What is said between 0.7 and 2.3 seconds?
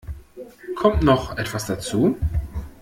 Kommt noch etwas dazu?